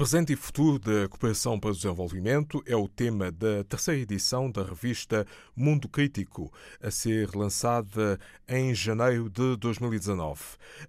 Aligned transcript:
Presente 0.00 0.32
e 0.32 0.36
futuro 0.36 0.78
da 0.78 1.06
cooperação 1.10 1.60
para 1.60 1.72
o 1.72 1.74
desenvolvimento 1.74 2.62
é 2.64 2.74
o 2.74 2.88
tema 2.88 3.30
da 3.30 3.62
terceira 3.64 4.00
edição 4.00 4.50
da 4.50 4.62
revista 4.62 5.26
Mundo 5.54 5.90
Crítico, 5.90 6.50
a 6.82 6.90
ser 6.90 7.36
lançada 7.36 8.18
em 8.48 8.74
janeiro 8.74 9.28
de 9.28 9.58
2019. 9.58 10.40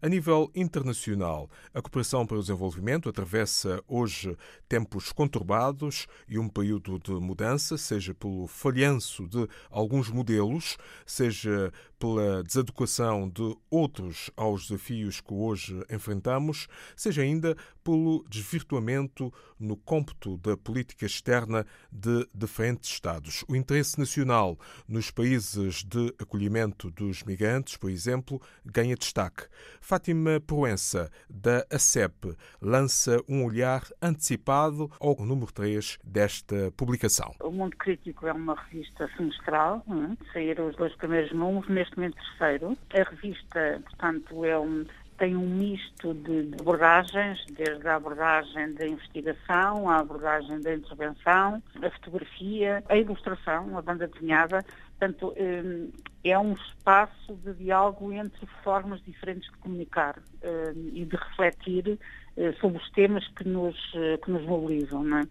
A 0.02 0.08
nível 0.08 0.50
internacional, 0.56 1.50
a 1.74 1.82
cooperação 1.82 2.26
para 2.26 2.38
o 2.38 2.40
desenvolvimento 2.40 3.10
atravessa 3.10 3.84
hoje 3.86 4.34
tempos 4.70 5.12
conturbados 5.12 6.08
e 6.26 6.40
um 6.40 6.48
período 6.48 6.98
de 6.98 7.12
mudança, 7.12 7.78
seja 7.78 8.14
pelo 8.14 8.48
falhanço 8.48 9.28
de 9.28 9.46
alguns 9.70 10.10
modelos, 10.10 10.78
seja 11.06 11.74
pela 12.02 12.44
desadequação 12.44 13.30
de 13.30 13.56
outros 13.70 14.32
aos 14.36 14.64
desafios 14.64 15.22
que 15.22 15.32
hoje 15.32 15.86
enfrentamos, 15.88 16.68
seja 16.96 17.22
ainda 17.22 17.56
pelo 17.84 18.26
desvirtuamento 18.28 19.32
no 19.62 19.78
cômputo 19.78 20.38
da 20.38 20.58
política 20.58 21.06
externa 21.06 21.66
de 21.92 22.28
diferentes 22.34 22.90
Estados. 22.90 23.44
O 23.48 23.56
interesse 23.56 24.00
nacional 24.00 24.58
nos 24.88 25.12
países 25.12 25.84
de 25.84 26.14
acolhimento 26.20 26.92
dos 26.92 27.24
migrantes, 27.24 27.78
por 27.78 27.90
exemplo, 27.90 28.42
ganha 28.66 28.96
destaque. 28.96 29.46
Fátima 29.80 30.40
Proença, 30.40 31.10
da 31.30 31.66
ACEP, 31.72 32.36
lança 32.62 33.22
um 33.28 33.46
olhar 33.46 33.84
antecipado 34.02 34.92
ao 35.00 35.16
número 35.26 35.52
3 35.52 36.00
desta 36.04 36.72
publicação. 36.76 37.34
O 37.42 37.52
Mundo 37.52 37.76
Crítico 37.78 38.28
é 38.28 38.34
uma 38.34 38.56
revista 38.56 39.10
semestral, 39.16 39.84
é? 39.88 40.32
saíram 40.34 40.68
os 40.68 40.76
dois 40.76 40.96
primeiros 40.96 41.32
números, 41.32 41.70
neste 41.70 41.96
momento 41.98 42.16
terceiro. 42.16 42.78
A 42.94 43.10
revista, 43.10 43.82
portanto, 43.84 44.46
é 44.46 44.58
um, 44.58 44.86
tem 45.22 45.36
um 45.36 45.48
misto 45.48 46.16
de, 46.16 46.48
de, 46.48 46.56
abordagens, 46.60 47.46
desde 47.52 47.88
a 47.88 47.96
abordagem 47.96 48.74
da 48.74 48.88
investigação, 48.88 49.88
a 49.88 50.00
abordagem 50.00 50.60
da 50.62 50.74
intervenção, 50.74 51.62
a 51.80 51.90
fotografia, 51.92 52.84
a 52.90 52.98
ilustração, 52.98 53.78
a 53.78 53.84
banda 53.84 54.08
desenhada. 54.08 54.66
Portanto, 54.98 55.32
hum, 55.40 55.92
é 56.24 56.40
um 56.40 56.54
espaço 56.54 57.36
de 57.36 57.54
diálogo 57.54 58.12
entre 58.12 58.48
formas 58.64 59.00
diferentes 59.04 59.48
de 59.52 59.58
comunicar 59.60 60.18
hum, 60.44 60.90
e 60.92 61.06
de 61.06 61.16
refletir 61.16 62.00
eh, 62.36 62.54
sobre 62.54 62.80
os 62.80 62.90
temas 62.90 63.28
que 63.28 63.48
nos, 63.48 63.78
eh, 63.94 64.18
que 64.18 64.32
nos 64.32 64.44
mobilizam. 64.44 65.04
Não 65.04 65.20
é? 65.20 65.22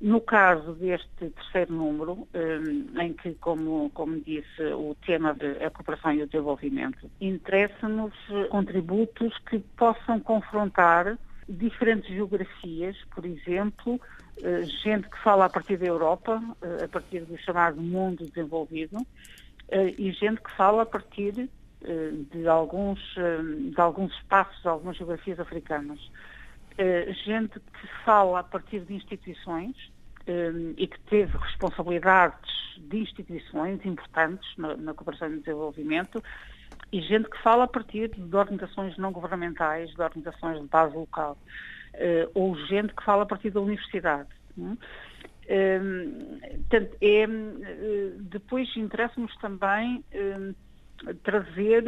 No 0.00 0.22
caso 0.22 0.72
deste 0.72 1.28
terceiro 1.34 1.74
número, 1.74 2.26
eh, 2.32 3.04
em 3.04 3.12
que, 3.12 3.34
como, 3.34 3.90
como 3.90 4.18
disse, 4.18 4.62
o 4.72 4.96
tema 5.04 5.34
da 5.34 5.68
cooperação 5.68 6.14
e 6.14 6.22
o 6.22 6.26
desenvolvimento, 6.26 7.10
interessa-nos 7.20 8.14
contributos 8.48 9.36
que 9.40 9.58
possam 9.76 10.18
confrontar 10.18 11.18
diferentes 11.46 12.08
geografias, 12.08 12.96
por 13.14 13.26
exemplo, 13.26 14.00
eh, 14.42 14.62
gente 14.82 15.06
que 15.06 15.18
fala 15.18 15.44
a 15.44 15.50
partir 15.50 15.76
da 15.76 15.84
Europa, 15.84 16.42
eh, 16.62 16.84
a 16.84 16.88
partir 16.88 17.20
do 17.26 17.36
chamado 17.36 17.78
mundo 17.78 18.24
desenvolvido, 18.24 18.96
e 19.98 20.10
gente 20.12 20.40
que 20.40 20.50
fala 20.56 20.82
a 20.82 20.86
partir 20.86 21.48
de 22.32 22.48
alguns, 22.48 22.98
de 23.72 23.80
alguns 23.80 24.12
espaços, 24.14 24.60
de 24.62 24.68
algumas 24.68 24.96
geografias 24.96 25.38
africanas. 25.38 26.00
Eh, 26.78 27.12
gente 27.24 27.58
que 27.60 27.86
fala 28.04 28.40
a 28.40 28.42
partir 28.42 28.80
de 28.80 28.94
instituições 28.94 29.76
um, 30.26 30.74
e 30.76 30.86
que 30.86 30.98
teve 31.00 31.36
responsabilidades 31.36 32.50
de 32.78 32.98
instituições 32.98 33.84
importantes 33.84 34.48
na, 34.56 34.94
cooperação 34.94 35.32
e 35.32 35.40
desenvolvimento 35.40 36.22
e 36.92 37.00
gente 37.02 37.28
que 37.28 37.38
fala 37.42 37.64
a 37.64 37.68
partir 37.68 38.08
de 38.08 38.36
organizações 38.36 38.96
não 38.96 39.12
governamentais, 39.12 39.90
de 39.90 40.00
organizações 40.00 40.60
de 40.60 40.66
base 40.68 40.94
local, 40.96 41.36
uh, 41.94 42.30
ou 42.34 42.56
gente 42.66 42.94
que 42.94 43.04
fala 43.04 43.24
a 43.24 43.26
partir 43.26 43.50
da 43.50 43.60
universidade. 43.60 44.28
Um, 44.56 44.76
portanto, 46.68 46.96
é, 47.00 47.26
depois 48.20 48.68
interessa-nos 48.76 49.34
também 49.36 50.04
trazer 51.24 51.84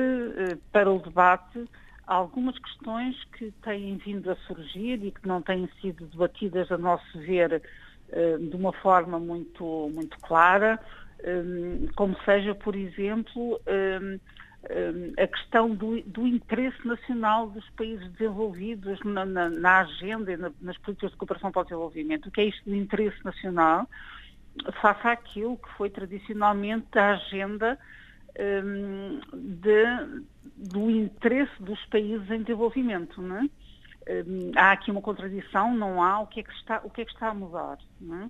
para 0.73 0.91
o 0.91 0.99
debate 0.99 1.65
algumas 2.07 2.59
questões 2.59 3.17
que 3.37 3.51
têm 3.63 3.97
vindo 3.97 4.31
a 4.31 4.37
surgir 4.47 5.05
e 5.05 5.11
que 5.11 5.27
não 5.27 5.41
têm 5.41 5.69
sido 5.81 6.07
debatidas, 6.07 6.71
a 6.71 6.79
nosso 6.79 7.19
ver, 7.19 7.63
eh, 8.11 8.37
de 8.39 8.57
uma 8.57 8.73
forma 8.73 9.19
muito, 9.19 9.91
muito 9.95 10.19
clara, 10.21 10.81
eh, 11.21 11.43
como 11.95 12.17
seja, 12.25 12.55
por 12.55 12.75
exemplo, 12.75 13.61
eh, 13.67 14.19
a 15.19 15.27
questão 15.27 15.75
do, 15.75 16.01
do, 16.03 16.25
interesse 16.25 16.87
nacional 16.87 17.51
dos 17.51 17.69
países 17.71 18.09
desenvolvidos 18.13 19.01
na, 19.05 19.25
na, 19.25 19.51
na 19.51 19.81
agenda 19.81 20.33
e 20.33 20.37
na, 20.37 20.53
nas 20.61 20.79
políticas 20.79 21.11
de 21.11 21.17
cooperação 21.17 21.51
para 21.51 21.63
o 21.63 21.65
desenvolvimento. 21.65 22.29
O 22.29 22.31
que 22.31 22.43
é 22.43 22.45
isto 22.45 22.71
do 22.71 22.77
interesse 22.77 23.25
nacional 23.25 23.89
face 24.81 25.09
àquilo 25.09 25.57
que 25.57 25.69
foi 25.77 25.91
tradicionalmente 25.91 26.97
a 26.97 27.13
agenda 27.13 27.79
um, 28.39 29.21
de, 29.33 30.25
do 30.57 30.91
interesse 30.91 31.63
dos 31.63 31.85
países 31.87 32.31
em 32.31 32.43
desenvolvimento. 32.43 33.21
É? 34.07 34.23
um, 34.27 34.53
há 34.57 34.73
aqui 34.73 34.91
uma 34.91 35.03
contradição, 35.03 35.75
não 35.75 36.03
há, 36.03 36.21
o 36.21 36.27
que 36.27 36.41
é 36.41 36.43
que 36.43 36.53
está, 36.53 36.81
o 36.85 36.91
que 36.91 37.03
é 37.03 37.05
que 37.05 37.13
está 37.13 37.29
a 37.29 37.35
mudar? 37.35 37.79
É? 38.03 38.29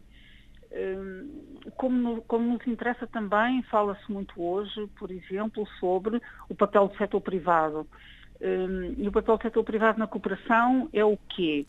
um, 0.72 1.28
como, 1.76 2.22
como 2.22 2.52
nos 2.52 2.66
interessa 2.66 3.06
também, 3.06 3.62
fala-se 3.64 4.10
muito 4.10 4.42
hoje, 4.42 4.86
por 4.98 5.10
exemplo, 5.10 5.66
sobre 5.78 6.20
o 6.48 6.54
papel 6.54 6.88
do 6.88 6.96
setor 6.96 7.20
privado. 7.20 7.86
Hum, 8.40 8.94
e 8.96 9.06
o 9.06 9.12
papel 9.12 9.36
do 9.36 9.42
setor 9.42 9.62
privado 9.62 9.98
na 9.98 10.06
cooperação 10.06 10.88
é 10.92 11.04
o 11.04 11.16
quê? 11.28 11.66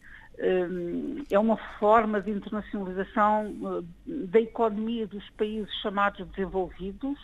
é 1.30 1.38
uma 1.38 1.58
forma 1.80 2.20
de 2.20 2.32
internacionalização 2.32 3.52
uh, 3.62 3.86
da 4.08 4.40
economia 4.40 5.06
dos 5.06 5.28
países 5.32 5.72
chamados 5.82 6.28
desenvolvidos, 6.30 7.20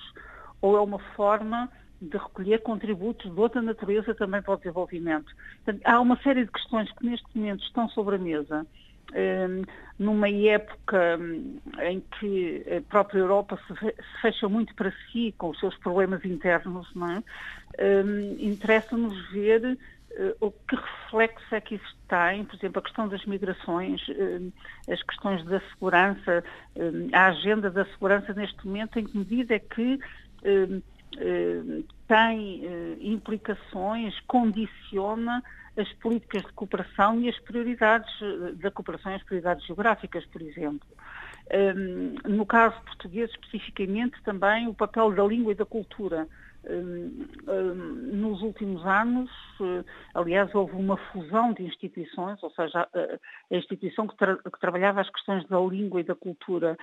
ou 0.61 0.77
é 0.77 0.81
uma 0.81 0.99
forma 1.15 1.69
de 2.01 2.17
recolher 2.17 2.61
contributos 2.61 3.31
de 3.31 3.39
outra 3.39 3.61
natureza 3.61 4.15
também 4.15 4.41
para 4.41 4.53
o 4.53 4.57
desenvolvimento. 4.57 5.33
Portanto, 5.63 5.81
há 5.85 5.99
uma 5.99 6.17
série 6.21 6.45
de 6.45 6.51
questões 6.51 6.89
que 6.93 7.05
neste 7.05 7.25
momento 7.35 7.63
estão 7.63 7.89
sobre 7.89 8.15
a 8.15 8.19
mesa, 8.19 8.65
um, 9.13 9.63
numa 9.97 10.29
época 10.29 11.17
hum, 11.19 11.59
em 11.81 12.01
que 12.19 12.63
a 12.77 12.81
própria 12.89 13.19
Europa 13.19 13.59
se, 13.67 13.95
fecha 14.21 14.47
muito 14.47 14.73
para 14.75 14.93
si 15.11 15.33
com 15.37 15.49
os 15.49 15.59
seus 15.59 15.75
problemas 15.77 16.23
internos, 16.23 16.87
é? 16.95 18.03
Um, 18.03 18.35
Interessa-nos 18.39 19.29
ver 19.31 19.77
uh, 20.11 20.35
o 20.39 20.51
que 20.51 20.75
reflexo 20.75 21.55
é 21.55 21.59
que 21.59 21.75
isso 21.75 21.97
tem, 22.07 22.45
por 22.45 22.55
exemplo, 22.55 22.79
a 22.79 22.83
questão 22.83 23.07
das 23.07 23.25
migrações, 23.25 24.05
as 24.91 25.01
questões 25.03 25.43
da 25.45 25.59
segurança, 25.71 26.43
a 27.13 27.27
agenda 27.27 27.69
da 27.69 27.85
segurança 27.85 28.33
neste 28.33 28.65
momento, 28.65 28.97
em 28.97 29.05
que 29.05 29.17
medida 29.17 29.55
é 29.55 29.59
que 29.59 29.93
eh, 29.93 29.99
eh, 29.99 30.28
tem 32.07 32.65
eh, 32.65 32.97
implicações, 33.01 34.19
condiciona 34.21 35.43
as 35.77 35.91
políticas 35.93 36.43
de 36.43 36.53
cooperação 36.53 37.19
e 37.21 37.29
as 37.29 37.39
prioridades 37.39 38.11
da 38.55 38.69
cooperação 38.69 39.11
e 39.11 39.15
as 39.15 39.23
prioridades 39.23 39.65
geográficas, 39.65 40.25
por 40.25 40.41
exemplo. 40.41 40.87
No 42.27 42.45
caso 42.45 42.75
português, 42.81 43.29
especificamente, 43.31 44.21
também 44.23 44.67
o 44.67 44.73
papel 44.73 45.11
da 45.13 45.23
língua 45.23 45.53
e 45.53 45.55
da 45.55 45.65
cultura. 45.65 46.27
Hum, 46.67 47.25
hum, 47.47 48.09
nos 48.17 48.41
últimos 48.41 48.85
anos, 48.85 49.31
eh, 49.61 49.83
aliás, 50.13 50.53
houve 50.53 50.75
uma 50.75 50.97
fusão 50.97 51.53
de 51.53 51.63
instituições, 51.63 52.41
ou 52.43 52.51
seja, 52.51 52.85
a 52.93 53.55
instituição 53.55 54.05
que, 54.05 54.17
tra 54.17 54.35
que 54.35 54.59
trabalhava 54.59 54.99
as 54.99 55.09
questões 55.09 55.47
da 55.47 55.57
língua 55.57 56.01
e 56.01 56.03
da 56.03 56.15
cultura 56.15 56.77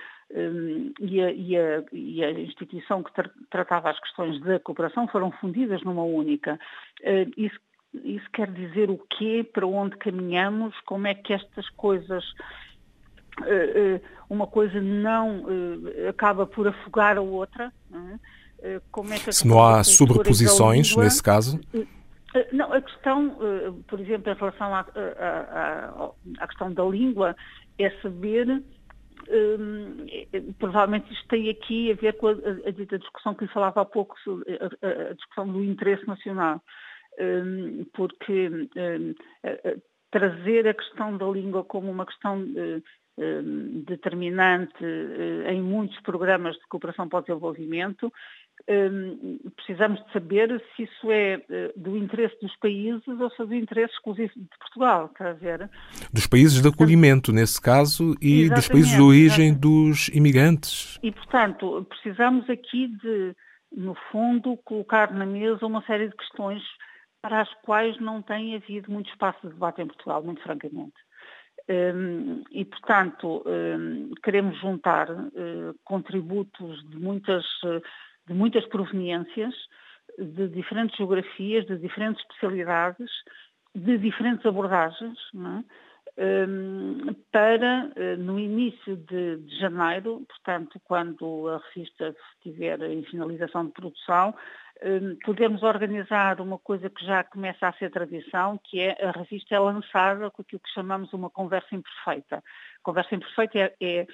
e 0.99 1.21
a, 1.21 1.31
e, 1.31 1.57
a, 1.57 1.83
e, 1.93 2.23
a, 2.23 2.31
instituição 2.31 3.03
que 3.03 3.13
tra 3.13 3.29
tratava 3.51 3.91
as 3.91 3.99
questões 3.99 4.41
da 4.41 4.59
cooperação 4.59 5.07
foram 5.07 5.31
fundidas 5.33 5.83
numa 5.83 6.03
única. 6.03 6.59
Eh, 7.03 7.27
isso, 7.37 7.59
isso 8.03 8.27
quer 8.33 8.49
dizer 8.51 8.89
o 8.89 8.97
quê? 8.97 9.47
Para 9.53 9.67
onde 9.67 9.95
caminhamos? 9.97 10.73
Como 10.81 11.05
é 11.05 11.13
que 11.13 11.33
estas 11.33 11.69
coisas 11.71 12.25
eh, 13.45 14.01
uma 14.27 14.47
coisa 14.47 14.81
não 14.81 15.45
acaba 16.09 16.47
por 16.47 16.67
afogar 16.67 17.15
a 17.15 17.21
outra? 17.21 17.71
Não 17.91 18.09
é? 18.09 18.19
Eh, 18.61 18.81
como 18.91 19.13
é 19.13 19.19
que 19.19 19.31
Se 19.31 19.47
não 19.47 19.63
há 19.63 19.83
sobreposições 19.83 20.89
língua, 20.89 21.03
nesse 21.03 21.21
caso? 21.21 21.59
Eh, 21.73 22.47
não, 22.51 22.73
a 22.73 22.81
questão, 22.81 23.37
eh, 23.41 23.71
por 23.87 23.99
exemplo, 23.99 24.31
em 24.31 24.35
relação 24.35 24.73
à, 24.73 24.79
à, 24.79 26.11
à 26.39 26.47
questão 26.47 26.71
da 26.73 26.83
língua, 26.83 27.35
é 27.77 27.89
saber, 28.01 28.63
provavelmente 30.57 31.11
isto 31.13 31.27
tem 31.27 31.49
aqui 31.49 31.91
a 31.91 31.95
ver 31.95 32.13
com 32.13 32.27
a, 32.27 32.31
a, 32.31 32.69
a, 32.69 32.97
discussão 32.97 33.35
que 33.35 33.45
lhe 33.45 33.51
falava 33.51 33.81
há 33.81 33.85
pouco, 33.85 34.15
a, 34.81 35.09
a 35.09 35.13
discussão 35.13 35.47
do 35.47 35.63
interesse 35.63 36.07
nacional, 36.07 36.61
porque 37.93 38.49
trazer 40.09 40.67
a 40.67 40.73
questão 40.73 41.17
da 41.17 41.27
língua 41.27 41.63
como 41.63 41.91
uma 41.91 42.05
questão 42.05 42.43
determinante 43.85 44.83
em 45.47 45.61
muitos 45.61 45.99
programas 46.01 46.55
de 46.55 46.67
cooperação 46.67 47.07
para 47.07 47.19
o 47.19 47.21
desenvolvimento, 47.21 48.11
precisamos 49.55 50.03
de 50.03 50.11
saber 50.11 50.61
se 50.75 50.83
isso 50.83 51.11
é 51.11 51.41
do 51.75 51.95
interesse 51.95 52.37
dos 52.41 52.55
países 52.57 53.07
ou 53.07 53.29
se 53.31 53.41
é 53.41 53.45
do 53.45 53.55
interesse 53.55 53.93
exclusivo 53.93 54.33
de 54.35 54.57
Portugal, 54.59 55.09
quer 55.09 55.33
ver? 55.35 55.69
Dos 56.11 56.27
países 56.27 56.61
de 56.61 56.67
acolhimento, 56.67 57.31
nesse 57.31 57.61
caso, 57.61 58.15
e 58.21 58.41
exatamente, 58.41 58.55
dos 58.55 58.67
países 58.67 58.91
de 58.91 59.01
origem 59.01 59.47
exatamente. 59.47 59.59
dos 59.59 60.07
imigrantes. 60.09 60.99
E, 61.01 61.11
portanto, 61.11 61.85
precisamos 61.89 62.49
aqui 62.49 62.87
de, 62.87 63.33
no 63.71 63.95
fundo, 64.11 64.57
colocar 64.65 65.13
na 65.13 65.25
mesa 65.25 65.65
uma 65.65 65.81
série 65.83 66.09
de 66.09 66.15
questões 66.15 66.61
para 67.21 67.41
as 67.41 67.53
quais 67.63 67.99
não 67.99 68.21
tem 68.21 68.55
havido 68.55 68.91
muito 68.91 69.09
espaço 69.09 69.39
de 69.43 69.53
debate 69.53 69.81
em 69.81 69.87
Portugal, 69.87 70.23
muito 70.23 70.41
francamente. 70.43 70.95
Um, 71.69 72.43
e, 72.51 72.63
portanto, 72.63 73.43
um, 73.45 74.11
queremos 74.23 74.57
juntar 74.59 75.11
uh, 75.11 75.75
contributos 75.83 76.81
de 76.89 76.97
muitas, 76.97 77.45
de 78.27 78.33
muitas 78.33 78.65
proveniências, 78.67 79.53
de 80.17 80.47
diferentes 80.49 80.95
geografias, 80.97 81.65
de 81.65 81.77
diferentes 81.77 82.21
especialidades, 82.21 83.09
de 83.75 83.97
diferentes 83.97 84.45
abordagens, 84.45 85.17
um, 85.33 87.13
para, 87.31 87.91
uh, 87.95 88.17
no 88.17 88.39
início 88.39 88.97
de, 88.97 89.37
de, 89.37 89.59
janeiro, 89.59 90.25
portanto, 90.27 90.79
quando 90.83 91.47
a 91.49 91.61
revista 91.73 92.15
estiver 92.33 92.81
em 92.81 93.03
finalização 93.03 93.67
de 93.67 93.71
produção, 93.71 94.33
Hum, 94.83 95.17
podermos 95.25 95.63
organizar 95.63 96.39
uma 96.39 96.59
coisa 96.59 96.87
que 96.87 97.03
já 97.03 97.23
começa 97.23 97.67
a 97.67 97.73
ser 97.73 97.89
tradição, 97.89 98.59
que 98.63 98.79
é 98.79 98.95
a 99.03 99.11
revista 99.11 99.55
é 99.55 99.59
lançada 99.59 100.29
com 100.29 100.43
aquilo 100.43 100.61
que 100.61 100.71
chamamos 100.71 101.11
uma 101.13 101.31
conversa 101.31 101.75
imperfeita. 101.75 102.43
Conversa 102.83 103.15
imperfeita 103.15 103.57
é, 103.57 103.75
é, 103.81 104.07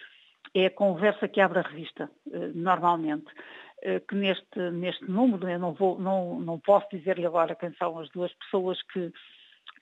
é 0.53 0.65
a 0.67 0.71
conversa 0.71 1.27
que 1.27 1.41
abre 1.41 1.59
a 1.59 1.63
revista, 1.63 2.09
eh, 2.31 2.51
normalmente 2.55 3.25
eh, 3.27 3.62
que 4.07 4.15
neste, 4.15 4.59
neste 4.71 5.05
número, 5.09 5.49
eu 5.49 5.59
não, 5.59 5.73
vou, 5.73 5.99
não, 5.99 6.39
não 6.39 6.59
posso 6.59 6.87
dizer-lhe 6.91 7.25
agora 7.25 7.55
quem 7.55 7.73
são 7.73 7.99
as 7.99 8.09
duas 8.09 8.31
pessoas 8.33 8.81
que, 8.83 9.11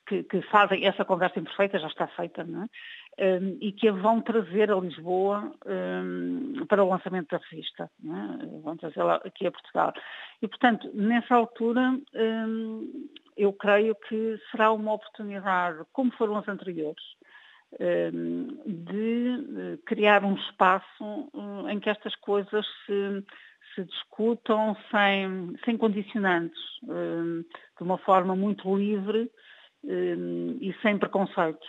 que, 0.07 0.24
que, 0.24 0.42
fazem 0.44 0.86
essa 0.86 1.06
conversa 1.06 1.39
imperfeita, 1.39 1.80
já 1.80 1.88
está 1.88 2.07
feita, 2.07 2.44
não 2.44 2.63
é? 2.63 2.68
um, 3.19 3.57
e 3.62 3.71
que 3.71 3.88
a 3.88 3.92
vão 3.92 4.21
trazer 4.21 4.71
a 4.71 4.75
Lisboa 4.75 5.53
um, 5.65 6.65
para 6.68 6.83
o 6.83 6.89
lançamento 6.89 7.30
da 7.30 7.42
revista. 7.50 7.89
É? 8.03 8.45
Vão 8.62 8.77
trazê-la 8.77 9.15
aqui 9.24 9.45
a 9.48 9.51
Portugal. 9.51 9.94
E, 10.42 10.48
portanto, 10.48 10.89
nessa 10.94 11.36
altura, 11.36 12.00
um, 12.15 13.09
eu 13.38 13.53
creio 13.53 13.95
que 14.07 14.39
será 14.50 14.71
uma 14.71 14.94
oportunidade, 14.94 15.83
como 15.92 16.12
foram 16.13 16.38
as 16.38 16.48
anteriores, 16.48 17.03
de 18.65 19.45
eh, 19.57 19.77
criar 19.86 20.25
um 20.25 20.36
espaço 20.36 21.31
em 21.69 21.80
que 21.80 21.89
estas 21.89 22.13
coisas 22.18 22.65
se, 22.86 23.25
se 23.75 23.83
discutam 23.83 24.75
sem, 24.89 25.56
sem 25.65 25.77
condicionantes, 25.77 26.59
de 26.83 27.83
uma 27.83 27.97
forma 28.00 28.35
muito 28.35 28.75
livre 28.75 29.29
e 29.83 30.75
sem 30.81 30.97
preconceitos. 30.97 31.68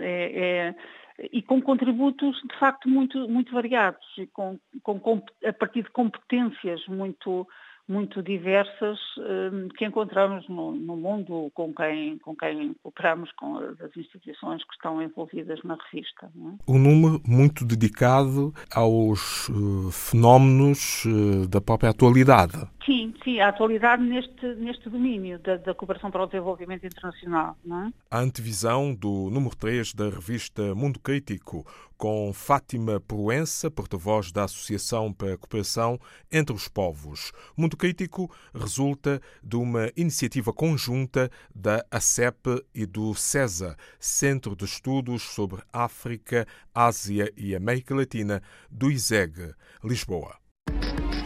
É, 0.00 0.72
é, 1.20 1.28
e 1.32 1.42
com 1.42 1.60
contributos 1.60 2.34
de 2.50 2.58
facto 2.58 2.88
muito, 2.88 3.28
muito 3.28 3.52
variados 3.52 4.06
com, 4.32 4.58
com, 4.82 5.22
a 5.44 5.52
partir 5.52 5.82
de 5.82 5.90
competências 5.90 6.86
muito, 6.86 7.46
muito 7.90 8.22
diversas 8.22 8.98
hum, 9.18 9.68
que 9.76 9.84
encontramos 9.84 10.48
no, 10.48 10.72
no, 10.72 10.96
mundo 10.96 11.50
com 11.52 11.74
quem, 11.74 12.18
com 12.18 12.36
quem 12.36 12.76
operamos, 12.84 13.32
com 13.32 13.56
as 13.58 13.96
instituições 13.96 14.62
que 14.64 14.72
estão 14.74 15.02
envolvidas 15.02 15.60
na 15.64 15.76
revista. 15.90 16.26
É? 16.26 16.70
Um 16.70 16.78
número 16.78 17.20
muito 17.26 17.64
dedicado 17.64 18.54
aos 18.72 19.48
uh, 19.48 19.90
fenómenos 19.90 21.04
uh, 21.04 21.48
da 21.48 21.60
própria 21.60 21.90
atualidade. 21.90 22.56
Sim, 22.90 23.14
sim, 23.22 23.38
a 23.38 23.50
atualidade 23.50 24.02
neste, 24.02 24.44
neste 24.56 24.90
domínio 24.90 25.38
da, 25.38 25.56
da 25.58 25.72
cooperação 25.72 26.10
para 26.10 26.24
o 26.24 26.26
desenvolvimento 26.26 26.84
internacional. 26.84 27.56
Não 27.64 27.84
é? 27.84 27.92
A 28.10 28.18
antevisão 28.18 28.92
do 28.92 29.30
número 29.30 29.54
3 29.54 29.94
da 29.94 30.10
revista 30.10 30.74
Mundo 30.74 30.98
Crítico, 30.98 31.64
com 31.96 32.32
Fátima 32.32 32.98
Proença, 32.98 33.70
porta-voz 33.70 34.32
da 34.32 34.42
Associação 34.42 35.12
para 35.12 35.34
a 35.34 35.38
Cooperação 35.38 36.00
entre 36.32 36.52
os 36.52 36.66
Povos. 36.66 37.30
Mundo 37.56 37.76
Crítico 37.76 38.28
resulta 38.52 39.20
de 39.40 39.54
uma 39.54 39.88
iniciativa 39.96 40.52
conjunta 40.52 41.30
da 41.54 41.86
ACEP 41.92 42.60
e 42.74 42.86
do 42.86 43.14
CESA, 43.14 43.76
Centro 44.00 44.56
de 44.56 44.64
Estudos 44.64 45.22
sobre 45.22 45.62
África, 45.72 46.44
Ásia 46.74 47.32
e 47.36 47.54
América 47.54 47.94
Latina, 47.94 48.42
do 48.68 48.90
ISEG, 48.90 49.54
Lisboa. 49.84 50.39